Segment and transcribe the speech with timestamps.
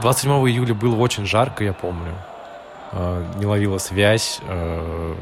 [0.00, 2.14] 27 июля было очень жарко, я помню.
[2.92, 4.40] Э, не ловила связь.
[4.42, 5.14] Э,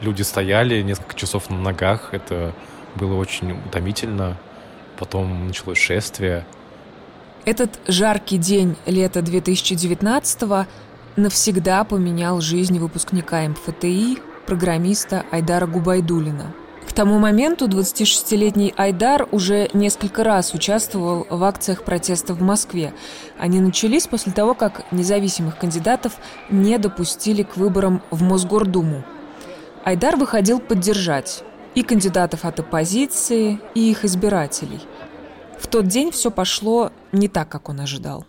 [0.00, 2.10] люди стояли несколько часов на ногах.
[2.12, 2.52] Это
[2.94, 4.36] было очень утомительно.
[4.98, 6.46] Потом началось шествие.
[7.44, 10.66] Этот жаркий день лета 2019
[11.16, 16.52] навсегда поменял жизнь выпускника МФТИ, программиста Айдара Губайдулина–
[16.96, 22.94] тому моменту 26-летний Айдар уже несколько раз участвовал в акциях протеста в Москве.
[23.38, 26.14] Они начались после того, как независимых кандидатов
[26.48, 29.04] не допустили к выборам в Мосгордуму.
[29.84, 34.80] Айдар выходил поддержать и кандидатов от оппозиции, и их избирателей.
[35.60, 38.24] В тот день все пошло не так, как он ожидал.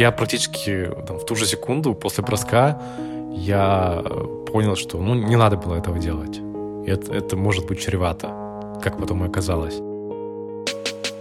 [0.00, 2.82] Я практически там, в ту же секунду после броска
[3.30, 4.02] я
[4.52, 6.43] понял, что ну, не надо было этого делать.
[6.86, 8.28] Это, это может быть чревато,
[8.82, 9.76] как потом и оказалось.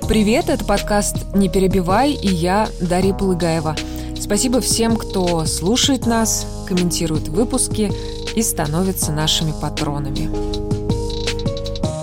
[0.09, 3.73] Привет, это подкаст «Не перебивай» и я, Дарья Полыгаева.
[4.19, 7.93] Спасибо всем, кто слушает нас, комментирует выпуски
[8.35, 10.29] и становится нашими патронами.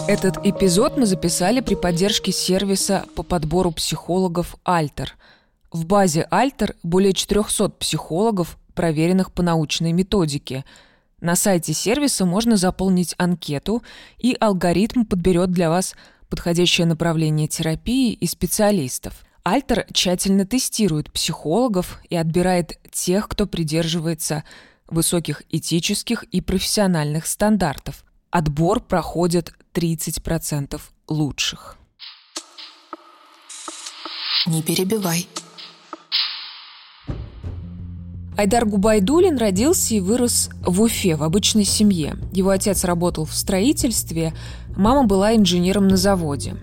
[0.08, 5.16] Этот эпизод мы записали при поддержке сервиса по подбору психологов «Альтер».
[5.70, 10.64] В базе «Альтер» более 400 психологов, проверенных по научной методике–
[11.20, 13.82] на сайте сервиса можно заполнить анкету,
[14.18, 15.94] и алгоритм подберет для вас
[16.28, 19.24] подходящее направление терапии и специалистов.
[19.42, 24.44] Альтер тщательно тестирует психологов и отбирает тех, кто придерживается
[24.86, 28.04] высоких этических и профессиональных стандартов.
[28.30, 31.78] Отбор проходит 30% лучших.
[34.46, 35.26] Не перебивай.
[38.36, 42.16] Айдар Губайдулин родился и вырос в Уфе, в обычной семье.
[42.32, 44.32] Его отец работал в строительстве,
[44.76, 46.54] мама была инженером на заводе.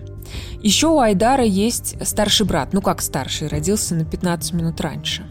[0.62, 5.24] Еще у Айдара есть старший брат, ну как старший, родился на 15 минут раньше.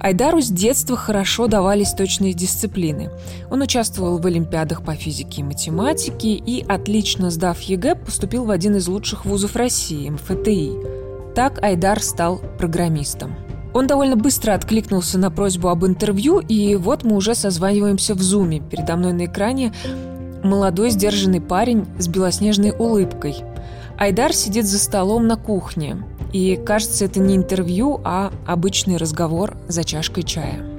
[0.00, 3.10] Айдару с детства хорошо давались точные дисциплины.
[3.50, 8.76] Он участвовал в олимпиадах по физике и математике и, отлично сдав ЕГЭ, поступил в один
[8.76, 11.34] из лучших вузов России– МФТИ.
[11.34, 13.36] Так Айдар стал программистом–
[13.76, 18.60] он довольно быстро откликнулся на просьбу об интервью, и вот мы уже созваниваемся в Zoom'е.
[18.60, 19.72] Передо мной на экране
[20.42, 23.36] молодой сдержанный парень с белоснежной улыбкой.
[23.98, 29.84] Айдар сидит за столом на кухне, и кажется, это не интервью, а обычный разговор за
[29.84, 30.75] чашкой чая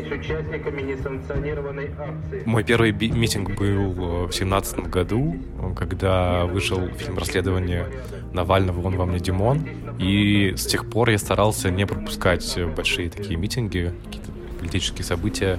[0.00, 2.42] являетесь участниками несанкционированной акции.
[2.46, 5.36] Мой первый митинг был в семнадцатом году,
[5.76, 7.86] когда вышел фильм расследования
[8.32, 9.66] Навального «Он вам не Димон».
[9.98, 15.58] И с тех пор я старался не пропускать большие такие митинги, какие-то политические события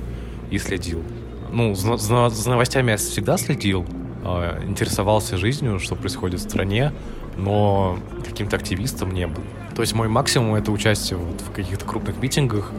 [0.49, 1.03] и следил.
[1.51, 3.85] Ну, за, за, за новостями я всегда следил,
[4.23, 6.93] э, интересовался жизнью, что происходит в стране,
[7.35, 9.43] но каким-то активистом не был.
[9.75, 12.71] То есть мой максимум— это участие вот в каких-то крупных митингах,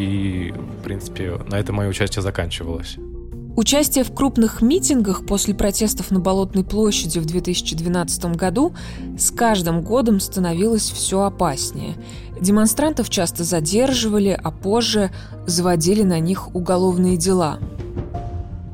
[0.00, 2.96] и, в принципе, на этом мое участие заканчивалось.
[3.56, 8.74] Участие в крупных митингах после протестов на Болотной площади в 2012 году
[9.18, 11.96] с каждым годом становилось все опаснее.
[12.40, 15.10] Демонстрантов часто задерживали, а позже
[15.46, 17.58] заводили на них уголовные дела.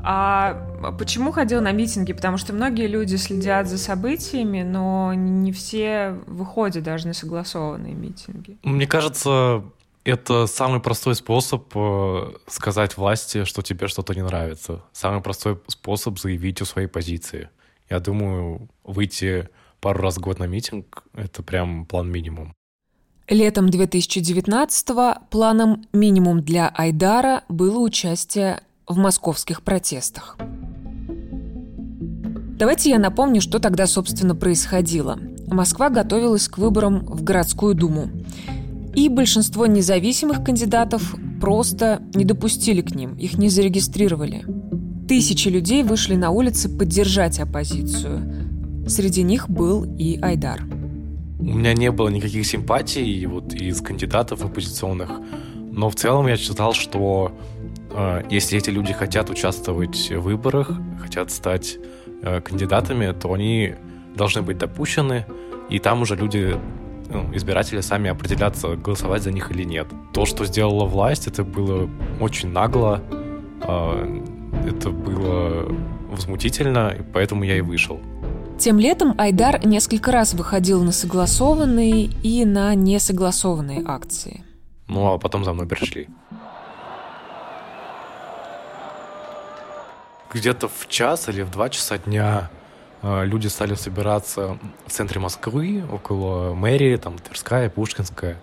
[0.03, 2.13] А почему ходил на митинги?
[2.13, 8.57] Потому что многие люди следят за событиями, но не все выходят даже на согласованные митинги.
[8.63, 9.63] Мне кажется,
[10.07, 14.83] это самый простой способ э, сказать власти, что тебе что-то не нравится.
[14.93, 17.49] Самый простой способ заявить о своей позиции.
[17.89, 19.49] Я думаю, выйти
[19.81, 22.53] пару раз в год на митинг— это прям план минимум.
[23.27, 30.37] Летом 2019-го планом минимум для Айдара было участие в московских протестах.
[32.57, 35.19] Давайте я напомню, что тогда, собственно, происходило.
[35.47, 38.09] Москва готовилась к выборам в городскую думу.
[38.97, 44.43] И большинство независимых кандидатов просто не допустили к ним, их не зарегистрировали.
[45.07, 48.89] Тысячи людей вышли на улицы поддержать оппозицию.
[48.89, 50.63] Среди них был и Айдар.
[51.37, 55.11] У меня не было никаких симпатий вот из кандидатов оппозиционных,
[55.71, 57.31] но в целом я считал, что
[57.91, 61.77] э, если эти люди хотят участвовать в выборах, хотят стать
[62.23, 63.75] э, кандидатами, то они
[64.15, 65.27] должны быть допущены,
[65.69, 66.57] и там уже люди
[67.09, 69.87] ну, избиратели сами определятся, голосовать за них или нет.
[70.13, 71.89] То, что сделала власть, это было
[72.19, 73.01] очень нагло,
[73.61, 74.23] э,
[74.67, 75.65] это было
[76.09, 77.99] возмутительно, и поэтому я и вышел.
[78.57, 84.43] Тем летом Айдар несколько раз выходил на согласованные и на несогласованные акции.
[84.87, 86.07] Ну, а потом за мной пришли.
[90.33, 92.49] Где-то в час или в два часа дня
[93.03, 98.37] люди стали собираться в центре Москвы, около мэрии, там Тверская, Пушкинская.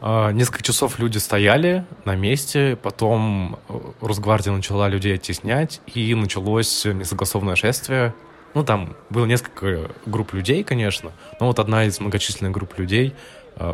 [0.00, 3.58] Э, несколько часов люди стояли на месте, потом
[4.00, 8.14] Росгвардия начала людей оттеснять, и началось несогласованное шествие.
[8.54, 13.14] Ну, там было несколько групп людей, конечно, но вот одна из многочисленных групп людей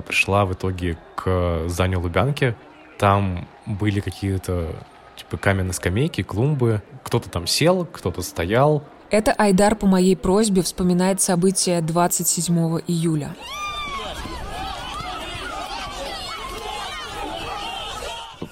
[0.06, 2.54] пришла в итоге к зданию Лубянки.
[2.98, 4.74] Там были какие-то
[5.16, 6.82] типа каменные скамейки, клумбы.
[7.02, 8.84] Кто-то там сел, кто-то стоял.
[9.10, 13.34] Это Айдар по моей просьбе вспоминает события 27 июля.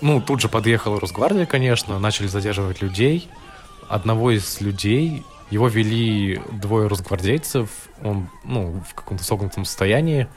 [0.00, 3.28] Ну, тут же подъехала Росгвардия, конечно, начали задерживать людей.
[3.88, 7.68] Одного из людей, его вели двое росгвардейцев,
[8.02, 10.28] он, ну, в каком-то согнутом состоянии.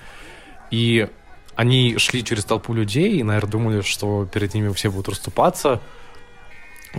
[0.71, 1.07] И
[1.55, 5.81] они шли через толпу людей и, наверное, думали, что перед ними все будут расступаться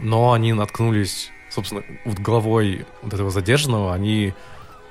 [0.00, 4.34] но они наткнулись, собственно, вот головой вот этого задержанного, они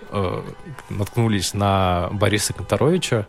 [0.09, 0.41] э,
[0.89, 3.27] наткнулись на Бориса Конторовича,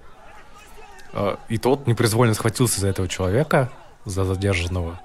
[1.12, 3.70] э, и тот непроизвольно схватился за этого человека,
[4.04, 5.00] за задержанного.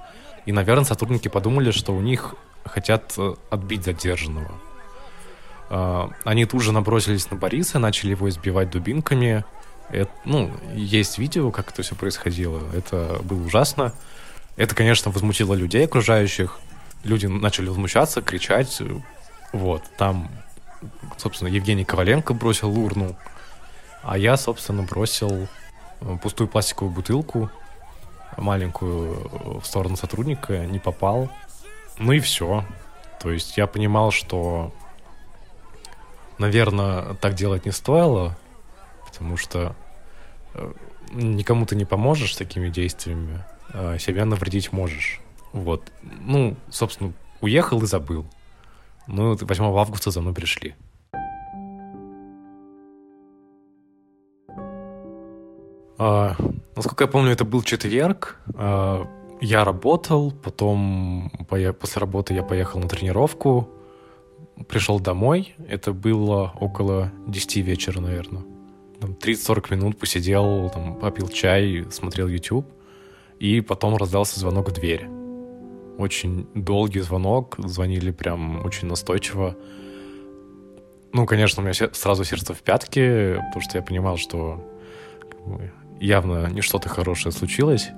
[0.46, 2.36] И, наверное, сотрудники подумали, что у них
[2.66, 4.52] хотят э, отбить задержанного.
[5.70, 9.46] Э, они тут же набросились на Бориса, начали его избивать дубинками.
[9.90, 12.62] Это, ну, есть видео, как это все происходило.
[12.74, 13.94] Это было ужасно.
[14.58, 16.60] Это, конечно, возмутило людей окружающих.
[17.08, 18.82] Люди начали возмущаться, кричать.
[19.54, 20.30] Вот, там,
[21.18, 23.16] собственно, Евгений Коваленко бросил урну,
[24.04, 25.48] а я, собственно, бросил
[26.02, 27.50] э, пустую пластиковую бутылку,
[28.36, 31.30] маленькую, в сторону сотрудника, не попал.
[31.98, 32.66] Ну и все.
[33.22, 34.74] То есть я понимал, что,
[36.38, 38.38] наверное, так делать не стоило,
[39.06, 39.78] потому что
[40.56, 40.74] э,
[41.14, 43.46] никому ты не поможешь такими действиями.
[43.74, 45.22] Э, себя навредить можешь.
[45.64, 45.92] Вот.
[46.02, 48.26] Ну, собственно, уехал и забыл.
[49.08, 50.76] Ну, 8 августа за мной пришли.
[56.00, 56.36] А,
[56.76, 58.40] насколько я помню, это был четверг.
[58.54, 59.08] А,
[59.42, 61.32] я работал, потом
[61.80, 63.70] после работы я поехал на тренировку,
[64.68, 65.56] пришел домой.
[65.68, 68.44] Это было около 10 вечера, наверное.
[69.00, 72.66] 30-40 минут посидел, там, попил чай, смотрел YouTube.
[73.40, 75.17] И потом раздался звонок в дверь.
[75.98, 79.56] Очень долгий звонок, звонили прям очень настойчиво.
[81.12, 84.64] Ну, конечно, у меня сразу сердце в пятки, потому что я понимал, что
[86.00, 87.90] явно не что-то хорошее случилось.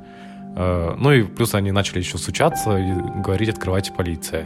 [0.56, 4.46] Э, ну и плюс они начали еще стучаться и говорить «открывайте полиция».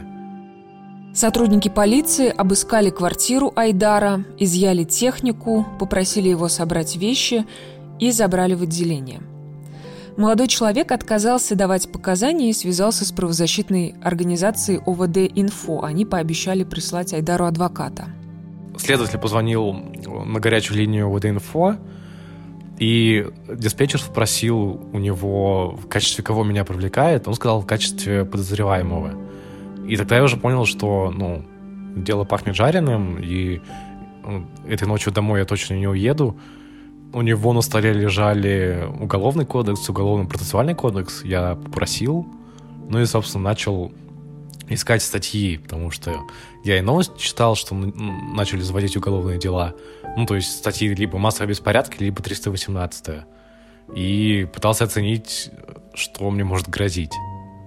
[1.14, 7.46] Сотрудники полиции обыскали квартиру Айдара, изъяли технику, попросили его собрать вещи
[8.00, 9.20] и забрали в отделение–
[10.16, 15.82] Молодой человек отказался давать показания и связался с правозащитной организацией ОВД «Инфо».
[15.82, 18.06] Они пообещали прислать Айдару адвоката.
[18.76, 21.76] Следователь позвонил на горячую линию ОВД «Инфо»,
[22.78, 27.26] и диспетчер спросил у него, в качестве кого меня привлекает.
[27.26, 29.12] Он сказал, в качестве подозреваемого.
[29.88, 31.44] И тогда я уже понял, что, ну,
[31.96, 33.60] дело пахнет жареным, и
[34.24, 36.38] ну, этой ночью домой я точно не уеду
[37.14, 41.22] у него на столе лежали уголовный кодекс, уголовно-процессуальный кодекс.
[41.24, 42.26] Я попросил,
[42.88, 43.92] ну и, собственно, начал
[44.68, 46.22] искать статьи, потому что
[46.64, 49.74] я и новость читал, что начали заводить уголовные дела.
[50.16, 53.24] Ну, то есть статьи либо массовые беспорядки, либо 318
[53.94, 55.50] И пытался оценить,
[55.94, 57.12] что мне может грозить.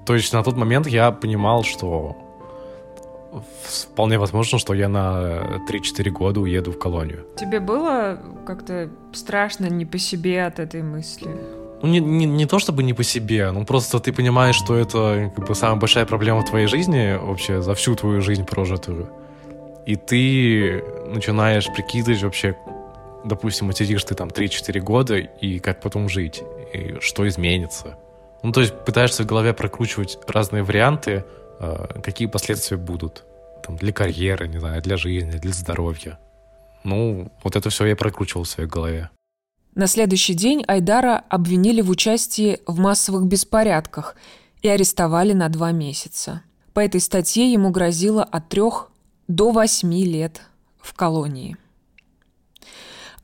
[0.06, 2.18] То есть на тот момент я понимал, что
[3.64, 7.26] вполне возможно, что я на 3-4 года уеду в колонию.
[7.38, 11.30] Тебе было как-то страшно не по себе от этой мысли?
[11.82, 15.32] Ну, не, не, не то чтобы не по себе, ну просто ты понимаешь, что это
[15.36, 19.10] как бы самая большая проблема в твоей жизни вообще за всю твою жизнь прожитую.
[19.86, 22.58] И ты начинаешь прикидывать вообще,
[23.24, 26.44] допустим, сидишь ты там 3-4 года, и как потом жить,
[26.74, 27.96] и что изменится.
[28.44, 31.26] Ну, то есть пытаешься в голове прокручивать разные варианты,
[32.04, 33.24] какие последствия будут
[33.64, 36.20] там, для карьеры, не знаю, для жизни, для здоровья.
[36.84, 39.10] Ну, вот это все я прокручивал в своей голове.
[39.76, 44.16] На следующий день Айдара обвинили в участии в массовых беспорядках
[44.62, 46.42] и арестовали на два месяца.
[46.74, 48.92] По этой статье ему грозило от трех
[49.28, 50.42] до восьми лет
[50.80, 51.58] в колонии.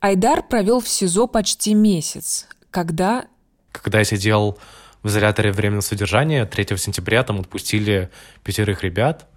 [0.00, 3.24] Айдар провел в СИЗО почти месяц, когда...
[3.72, 4.58] Когда я сидел
[5.04, 8.10] в изоляторе временного содержания 3 сентября там отпустили
[8.42, 9.28] пятерых ребят,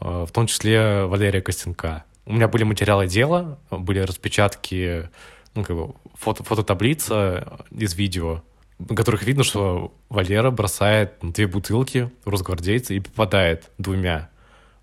[0.00, 2.04] э, в том числе Валерия Костенка.
[2.26, 5.08] У меня были материалы дела, были распечатки,
[5.54, 8.42] ну, как бы фото, фототаблица из видео,
[8.78, 14.28] на которых видно, что Валера бросает две бутылки росгвардейца и попадает двумя.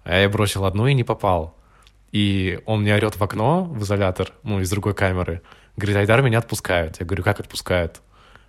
[0.03, 1.55] А я бросил одну и не попал.
[2.12, 5.44] И он мне орет в окно, в изолятор, ну, из другой камеры.
[5.77, 7.00] Говорит, Айдар меня отпускают.
[7.00, 8.01] Я говорю, как отпускают?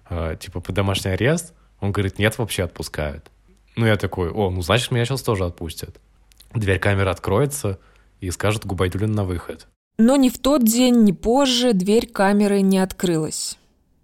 [0.09, 1.52] Э, типа, под домашний арест?
[1.80, 3.30] Он говорит, нет, вообще отпускают.
[3.76, 6.00] Ну, я такой, о, ну, значит, меня сейчас тоже отпустят.
[6.54, 7.78] Дверь камеры откроется,
[8.21, 9.66] и скажет Губайдулин на выход.
[9.99, 13.59] Но ни в тот день, ни позже дверь камеры не открылась.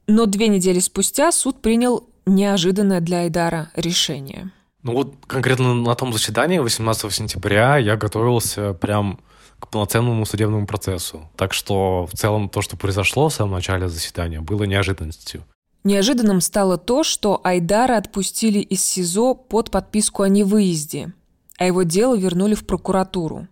[0.07, 4.51] Но две недели спустя суд принял неожиданное для Айдара решение.
[4.83, 9.21] Ну вот конкретно на том заседании 18 сентября я готовился прям
[9.59, 11.29] к полноценному судебному процессу.
[11.37, 15.45] Так что в целом то, что произошло в самом начале заседания, было неожиданностью.
[15.85, 21.13] Неожиданным стало то, что Айдара отпустили из СИЗО под подписку о невыезде,
[21.59, 23.49] а его дело вернули в прокуратуру.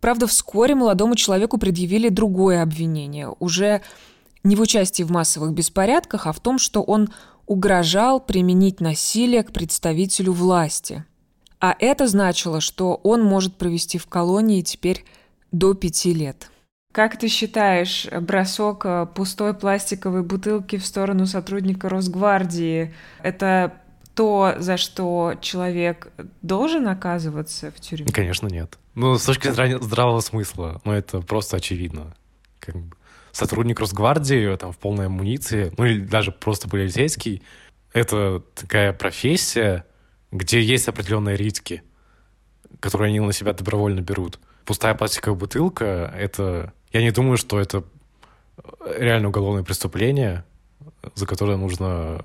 [0.00, 3.80] Правда, вскоре молодому человеку предъявили другое обвинение, уже
[4.44, 7.08] не в участии в массовых беспорядках, а в том, что он
[7.46, 11.04] угрожал применить насилие к представителю власти.
[11.58, 15.04] А это значило, что он может провести в колонии теперь
[15.52, 16.50] до пяти лет.
[16.96, 23.74] Как ты считаешь, бросок э, пустой пластиковой бутылки в сторону сотрудника Росгвардии– это
[24.14, 26.08] то, за что человек
[26.40, 28.10] должен оказываться в тюрьме?
[28.10, 28.78] Конечно, нет.
[28.94, 32.16] Ну, с точки зрения здравого смысла, ну, это просто очевидно.
[32.60, 32.96] Как бы
[33.30, 37.42] сотрудник Росгвардии там, в полной амуниции, ну или даже просто полицейский,
[37.92, 39.84] это такая профессия,
[40.32, 41.82] где есть определенные риски,
[42.80, 44.40] которые они на себя добровольно берут.
[44.64, 46.72] Пустая пластиковая бутылка— это...
[46.96, 47.84] Я не думаю, что это
[48.86, 50.44] реально уголовное преступление,
[51.14, 52.24] за которое нужно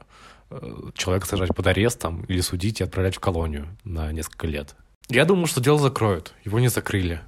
[0.50, 4.74] э, человека сажать под арест там, или судить и отправлять в колонию на несколько лет.
[5.10, 6.34] Я думаю, что дело закроют.
[6.46, 7.20] Его не закрыли.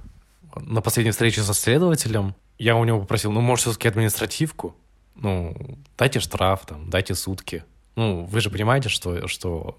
[0.56, 4.74] На последней встрече со следователем я у него попросил, ну, может, все-таки административку?
[5.14, 5.54] Ну,
[5.98, 7.62] дайте штраф, там, дайте сутки.
[7.94, 9.76] Ну, вы же понимаете, что, что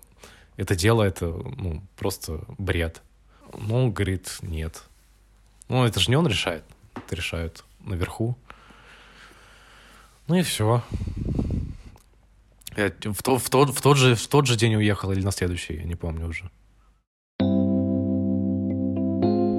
[0.56, 3.02] это дело, это, ну, просто бред.
[3.58, 4.84] Ну, он говорит, нет.
[5.68, 6.64] Ну, это же не он решает.
[7.12, 8.36] Решают наверху.
[10.28, 10.82] Ну и все.
[12.76, 15.32] Я в, то, в, тот, в, тот же, в тот же день уехал или на
[15.32, 16.50] следующий, я не помню уже.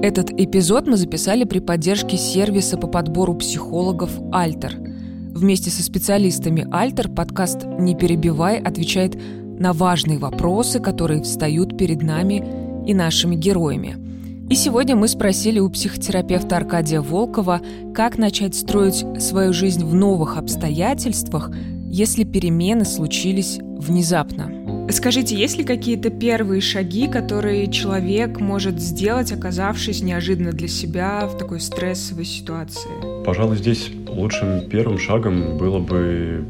[0.02, 4.74] Этот эпизод мы записали при поддержке сервиса по подбору психологов «Альтер».
[4.76, 12.86] Вместе со специалистами «Альтер» подкаст «Не перебивай» отвечает на важные вопросы, которые встают перед нами
[12.86, 14.05] и нашими героями.
[14.48, 17.60] И сегодня мы спросили у психотерапевта Аркадия Волкова,
[17.92, 21.50] как начать строить свою жизнь в новых обстоятельствах,
[21.90, 24.88] если перемены случились внезапно.
[24.92, 31.36] Скажите, есть ли какие-то первые шаги, которые человек может сделать, оказавшись неожиданно для себя в
[31.36, 33.24] такой стрессовой ситуации?
[33.24, 36.46] Пожалуй, здесь лучшим первым шагом было бы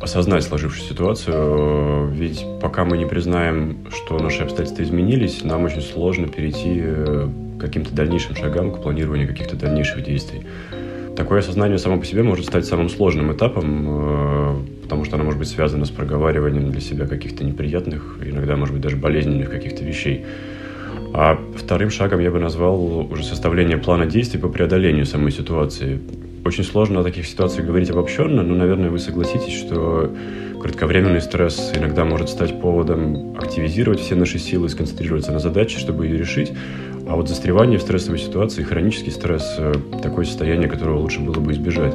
[0.00, 6.28] осознать сложившуюся ситуацию, ведь пока мы не признаем, что наши обстоятельства изменились, нам очень сложно
[6.28, 6.80] перейти
[7.58, 10.42] к каким-то дальнейшим шагам, к планированию каких-то дальнейших действий.
[11.16, 15.40] Такое осознание само по себе может стать самым сложным этапом, э, потому что оно может
[15.40, 20.24] быть связано с проговариванием для себя каких-то неприятных, иногда, может быть, даже болезненных каких-то вещей.
[21.12, 26.00] А вторым шагом я бы назвал уже составление плана действий по преодолению самой ситуации.
[26.48, 30.10] Очень сложно о таких ситуациях говорить обобщенно, но, наверное, вы согласитесь, что
[30.62, 36.06] кратковременный стресс иногда может стать поводом активизировать все наши силы и сконцентрироваться на задаче, чтобы
[36.06, 36.54] ее решить.
[37.06, 41.52] А вот застревание в стрессовой ситуации, хронический стресс, э, такое состояние, которого лучше было бы
[41.52, 41.92] избежать.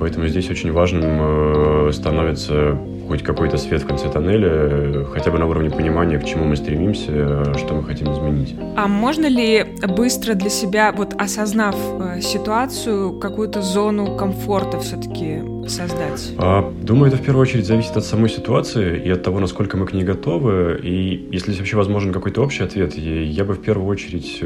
[0.00, 2.78] Поэтому здесь очень важным э, становится
[3.12, 6.56] хоть какой-то свет в конце тоннеля, э, хотя бы на уровне понимания, к чему мы
[6.56, 8.56] стремимся, э, что мы хотим изменить.
[8.74, 9.66] А можно ли
[9.96, 11.76] быстро для себя, вот осознав
[12.22, 16.32] ситуацию, какую-то зону комфорта все-таки создать?
[16.38, 19.84] А, думаю, это в первую очередь зависит от самой ситуации и от того, насколько мы
[19.84, 20.80] к ней готовы.
[20.82, 24.42] И если вообще возможен какой-то общий ответ, я бы в первую очередь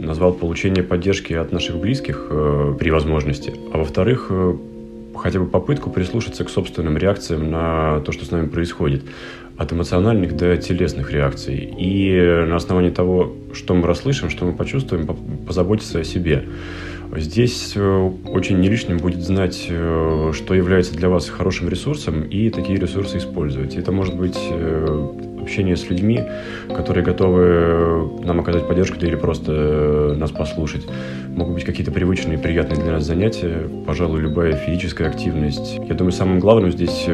[0.00, 2.26] назвал получение поддержки от наших близких
[2.80, 3.52] при возможности.
[3.72, 4.32] А во-вторых,
[5.20, 9.02] хотя бы попытку прислушаться к собственным реакциям на то, что с нами происходит.
[9.56, 11.74] От эмоциональных до телесных реакций.
[11.78, 15.06] И на основании того, что мы расслышим, что мы почувствуем,
[15.46, 16.46] позаботиться о себе.
[17.16, 22.50] Здесь э, очень не лишним будет знать, э, что является для вас хорошим ресурсом, и
[22.50, 23.74] такие ресурсы использовать.
[23.74, 25.08] Это может быть э,
[25.40, 26.22] общение с людьми,
[26.68, 30.86] которые готовы нам оказать поддержку или просто нас послушать.
[31.28, 35.78] Могут быть какие-то привычные, приятные для нас занятия, пожалуй, любая физическая активность.
[35.88, 37.04] Я думаю, самым главным здесь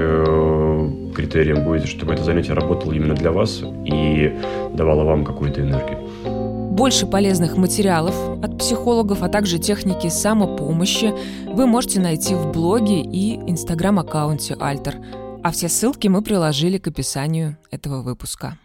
[1.15, 4.35] критерием будет, чтобы это занятие работало именно для вас и
[4.75, 5.99] давало вам какую-то энергию.
[6.25, 11.15] Больше полезных материалов от психологов, а также техники самопомощи
[11.51, 14.97] вы можете найти в блоге и инстаграм-аккаунте Альтер.
[15.43, 18.59] А все ссылки мы приложили к описанию этого выпуска.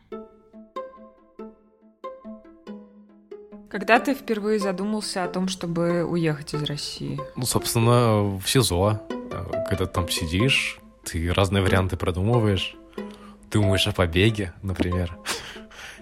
[3.70, 7.20] Когда ты впервые задумался о том, чтобы уехать из России?
[7.36, 9.02] Ну, собственно, в СИЗО.
[9.70, 12.76] Когда там сидишь, ты разные варианты продумываешь.
[13.50, 15.18] Думаешь о побеге, например.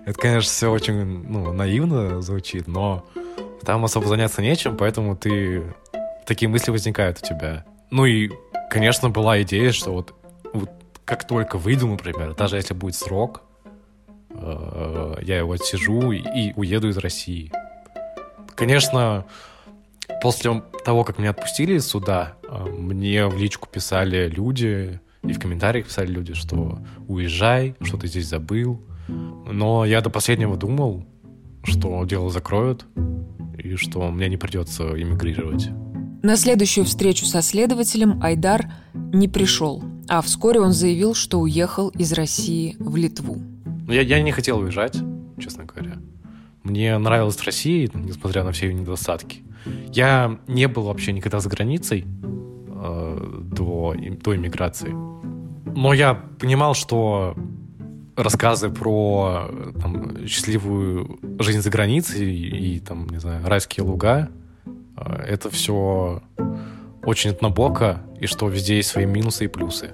[0.05, 3.05] Это, конечно, все очень ну, наивно звучит, но
[3.63, 5.63] там особо заняться нечем, поэтому ты
[6.25, 7.65] такие мысли возникают у тебя.
[7.91, 8.31] Ну и,
[8.69, 10.18] конечно, была идея, что вот, вот
[11.09, 13.41] как только выйду, например, даже если будет срок,
[14.29, 17.51] э, я его отсижу и уеду из России.
[18.55, 19.25] Конечно,
[20.21, 25.39] после того, как меня отпустили из суда, э, мне в личку писали люди, и в
[25.39, 28.79] комментариях писали люди, что уезжай, что ты здесь забыл.
[29.07, 31.07] Но я до последнего думал,
[31.63, 32.85] что дело закроют,
[33.57, 35.69] и что мне не придется эмигрировать.
[36.21, 42.11] На следующую встречу со следователем Айдар не пришел, а вскоре он заявил, что уехал из
[42.13, 43.37] России в Литву.
[43.87, 44.97] Ну, я, я не хотел уезжать,
[45.39, 45.97] честно говоря.
[46.63, 49.43] Мне нравилась Россия, несмотря на все ее недостатки.
[49.93, 54.93] Я не был вообще никогда за границей э, до, до иммиграции.
[55.75, 57.35] Но я понимал, что
[58.15, 59.49] рассказы про
[59.79, 64.29] там, счастливую жизнь за границей и, и там, не знаю, райские луга,
[64.97, 66.23] э, это все
[67.09, 69.89] очень однобоко, и что везде есть свои минусы и плюсы.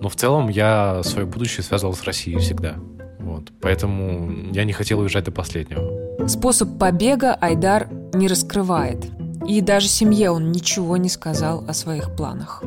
[0.00, 2.76] Но в целом я свое будущее связывал с Россией всегда.
[3.18, 3.50] Вот.
[3.60, 6.28] Поэтому я не хотел уезжать до последнего.
[6.28, 9.10] Способ побега Айдар не раскрывает.
[9.46, 12.62] И даже семье он ничего не сказал о своих планах.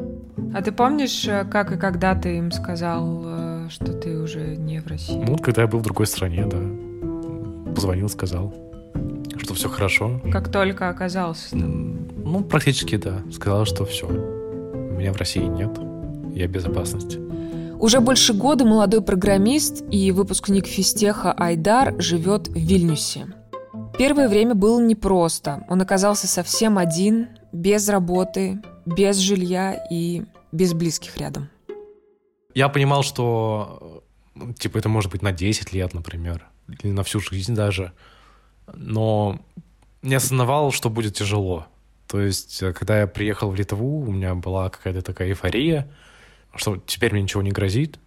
[0.54, 4.80] А ты помнишь, э, как и когда ты им сказал, э, что ты уже не
[4.80, 5.24] в России?
[5.26, 6.60] Ну, когда я был в другой стране, да.
[7.74, 8.54] Позвонил, сказал,
[9.56, 10.22] что все хорошо.
[10.32, 12.08] Как только оказался там?
[12.24, 13.22] Ну, практически, да.
[13.32, 14.08] Сказал, что все.
[14.08, 15.72] Меня в России нет.
[16.36, 17.20] Я в безопасности.
[17.80, 23.28] Уже больше года молодой программист и выпускник физтеха Айдар живет в Вильнюсе.
[23.98, 25.66] Первое время было непросто.
[25.70, 31.50] Он оказался совсем один, без работы, без жилья и без близких рядом.
[32.54, 34.04] Я понимал, что
[34.58, 36.48] типа это может быть на 10 лет, например,
[36.84, 37.94] или на всю жизнь даже.
[38.74, 39.40] Но
[40.02, 41.68] не осознавал, что будет тяжело.
[42.08, 45.88] То есть, э, когда я приехал в Литву, у меня была какая-то такая эйфория,
[46.56, 48.00] что теперь мне ничего не грозит.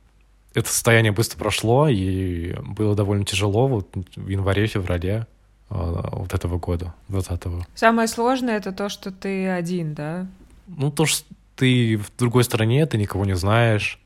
[0.55, 5.27] Это состояние быстро прошло, и было довольно тяжело вот в январе-феврале
[5.71, 5.75] э,
[6.13, 7.65] вот этого года, 20-го.
[7.75, 10.27] Самое сложное— это то, что ты один, да?
[10.69, 11.25] Ну, то, что
[11.57, 13.99] ты в другой стране, ты никого не знаешь,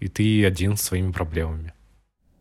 [0.00, 1.72] и ты один с своими проблемами.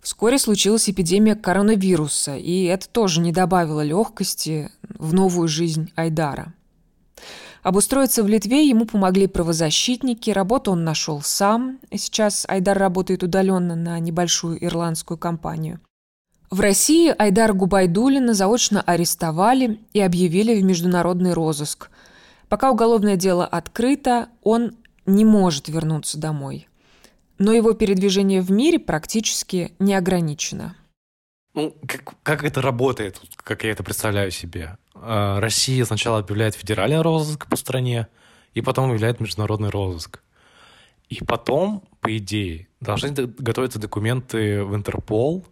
[0.02, 6.54] Вскоре случилась эпидемия коронавируса, и это тоже не добавило легкости в новую жизнь Айдара.
[7.64, 11.80] Обустроиться в Литве ему помогли правозащитники, работу он нашел сам.
[11.94, 15.82] Сейчас Айдар работает удаленно на небольшую ирландскую компанию.
[16.50, 21.90] В России Айдар Губайдулина заочно арестовали и объявили в международный розыск.
[22.48, 26.69] Пока уголовное дело открыто, он не может вернуться домой.
[27.40, 30.76] Но его передвижение в мире практически не ограничено.
[31.54, 34.78] Ну, как, как это работает, как я это представляю себе?
[34.94, 38.08] А, Россия сначала объявляет федеральный розыск по стране,
[38.54, 40.22] и потом объявляет международный розыск.
[41.08, 45.46] И потом, по идее, должны готовиться документы в Интерпол.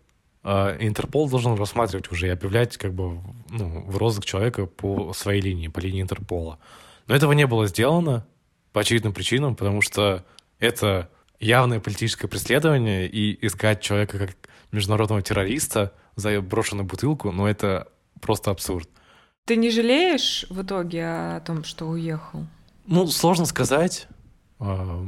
[0.43, 3.19] А, Интерпол должен рассматривать уже и объявлять как бы
[3.50, 6.60] ну, в розыск человека по своей линии, по линии Интерпола.
[7.08, 8.28] Но этого не было сделано
[8.73, 10.26] по очевидным причинам, потому что
[10.60, 14.36] это явное политическое преследование, и искать человека как
[14.71, 17.88] международного террориста за брошенную бутылку, ну это
[18.21, 18.89] просто абсурд.
[19.45, 22.45] Ты не жалеешь в итоге о том, что уехал?
[22.86, 24.08] Ну, сложно сказать.
[24.60, 25.08] А,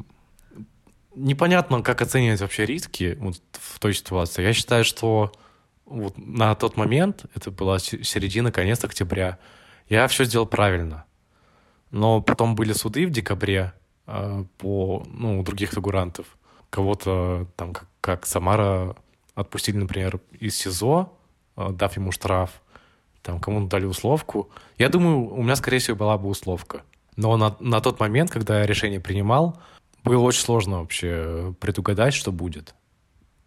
[1.16, 4.44] непонятно, как оценивать вообще риски вот в той ситуации.
[4.44, 5.34] Я считаю, что
[5.86, 9.40] вот на тот момент, это была середина, конец октября,
[9.90, 11.06] я все сделал правильно.
[11.92, 13.74] Но потом были суды в декабре
[14.58, 16.26] по ну, других фигурантов.
[16.70, 18.96] Кого-то там, как, как Самара,
[19.36, 21.12] отпустили, например, из СИЗО,
[21.58, 22.62] э, дав ему штраф
[23.22, 24.50] там кому-то дали условку.
[24.78, 26.84] Я думаю, у меня, скорее всего, была бы условка.
[27.16, 29.60] Но на, на тот момент, когда я решение принимал,
[30.04, 32.76] было очень сложно вообще предугадать, что будет.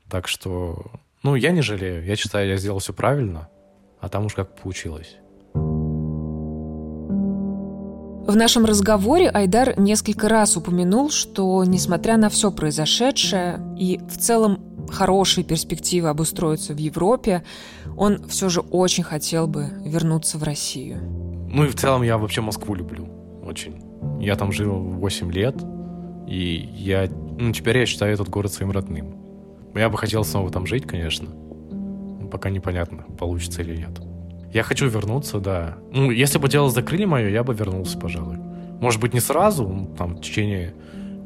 [0.08, 2.04] Так что, ну, я не жалею.
[2.04, 3.48] Я считаю, я сделал все правильно,
[4.00, 5.16] а там уж как получилось.
[8.32, 14.58] В нашем разговоре Айдар несколько раз упомянул, что, несмотря на все произошедшее и в целом
[14.90, 17.42] хорошие перспективы обустроиться в Европе,
[17.94, 20.96] он все же очень хотел бы вернуться в Россию.
[21.50, 23.06] Ну и в целом я вообще Москву люблю
[23.44, 23.82] очень.
[24.18, 25.56] Я там жил 8 лет,
[26.26, 29.14] и я, ну, теперь я считаю этот город своим родным.
[29.74, 31.28] Я бы хотел снова там жить, конечно.
[31.28, 34.00] Но пока непонятно, получится или нет.
[34.52, 35.78] Я хочу вернуться, да.
[35.92, 38.36] Ну, если бы дело закрыли мое, я бы вернулся, пожалуй.
[38.80, 40.74] Может быть, не сразу, ну, там, в течение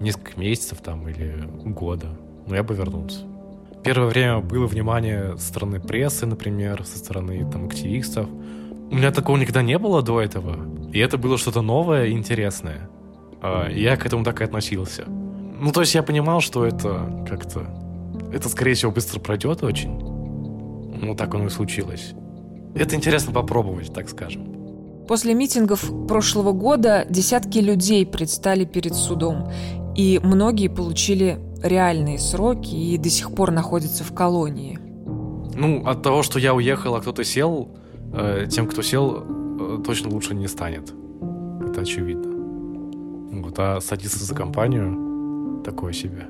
[0.00, 2.06] нескольких месяцев там или года,
[2.46, 3.24] но я бы вернулся.
[3.82, 8.28] Первое время было внимание со стороны прессы, например, со стороны там активистов.
[8.90, 10.56] У меня такого никогда не было до этого.
[10.92, 12.88] И это было что-то новое и интересное.
[13.42, 15.04] А, и я к этому так и относился.
[15.06, 17.66] Ну, то есть я понимал, что это как-то...
[18.32, 19.90] Это, скорее всего, быстро пройдет очень.
[21.00, 22.14] Ну, так оно и случилось.
[22.76, 25.06] Это интересно попробовать, так скажем.
[25.08, 29.50] После митингов прошлого года десятки людей предстали перед судом,
[29.96, 34.78] и многие получили реальные сроки и до сих пор находятся в колонии.
[35.54, 37.68] Ну, от того, что я уехал, а кто-то сел,
[38.12, 40.92] э, тем, кто сел, э, точно лучше не станет.
[41.66, 42.32] Это очевидно.
[43.40, 46.26] Вот, а садиться за компанию такое себе.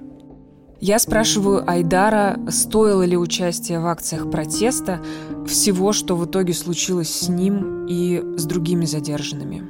[0.81, 5.01] Я спрашиваю Айдара, стоило ли участие в акциях протеста
[5.47, 9.62] всего, что в итоге случилось с ним и с другими задержанными.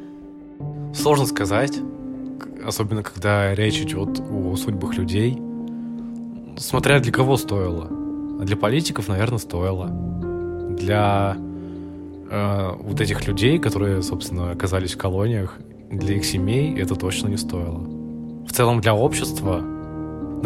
[0.93, 1.79] Сложно сказать,
[2.65, 5.41] особенно когда речь идет о судьбах людей.
[6.59, 7.89] Смотря для кого стоило.
[8.41, 9.87] Для политиков, наверное, стоило.
[10.77, 11.37] Для
[12.29, 15.57] э, вот этих людей, которые, собственно, оказались в колониях,
[15.89, 17.79] для их семей это точно не стоило.
[18.47, 19.63] В целом для общества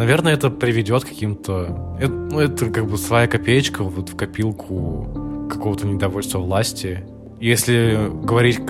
[0.01, 1.95] Наверное, это приведет к каким-то...
[1.99, 7.05] Это, ну, это как бы своя копеечка вот в копилку какого-то недовольства власти.
[7.39, 8.61] Если говорить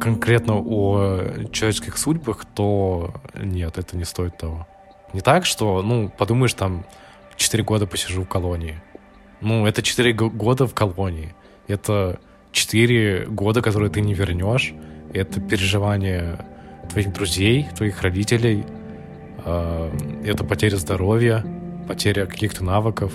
[0.00, 4.64] конкретно о человеческих судьбах, то нет, это не стоит того.
[5.12, 6.86] Не так, что, ну, подумаешь, там,
[7.34, 8.80] 4 года посижу в колонии.
[9.40, 11.34] Ну, это 4 года в колонии.
[11.66, 12.20] Это
[12.52, 14.72] 4 года, которые ты не вернешь.
[15.12, 16.46] Это переживание
[16.92, 18.64] твоих друзей, твоих родителей—
[19.44, 21.44] это потеря здоровья,
[21.86, 23.12] потеря каких-то навыков.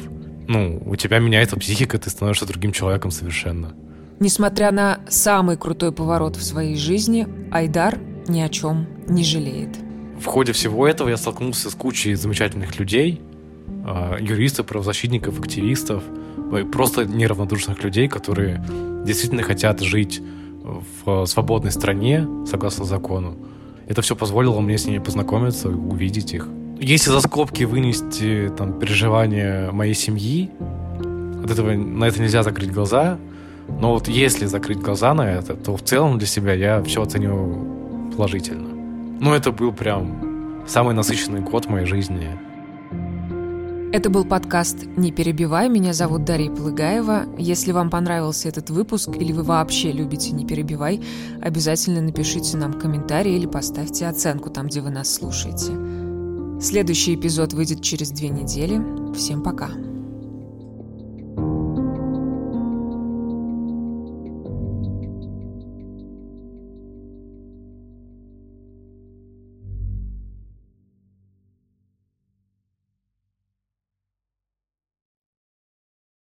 [0.48, 3.74] Ну, у тебя меняется психика, ты становишься другим человеком совершенно.
[4.20, 9.78] Несмотря на самый крутой поворот в своей жизни, Айдар ни о чем не жалеет.
[10.20, 13.22] В ходе всего этого я столкнулся с кучей замечательных людей,
[13.68, 16.04] э, юристов, правозащитников, активистов,
[16.52, 18.64] э, просто неравнодушных людей, которые
[19.06, 20.22] действительно хотят жить
[21.06, 23.38] в свободной стране, согласно закону,
[23.90, 26.48] это все позволило мне с ними познакомиться, увидеть их.
[26.80, 30.52] Если за скобки вынести там переживания моей семьи,
[31.44, 33.18] от этого на это нельзя закрыть глаза.
[33.68, 38.12] Но вот если закрыть глаза на это, то в целом для себя я все оцениваю
[38.16, 38.70] положительно.
[39.20, 42.30] Ну, это был прям самый насыщенный год в моей жизни.
[43.92, 45.68] Это был подкаст «Не перебивай».
[45.68, 47.26] Меня зовут Дарья Полыгаева.
[47.40, 51.02] Если вам понравился этот выпуск или вы вообще любите «Не перебивай»,
[51.42, 55.74] обязательно напишите нам комментарий или поставьте оценку там, где вы нас слушаете.
[56.62, 58.80] Следующий эпизод выйдет через две недели.
[59.16, 59.70] Всем пока.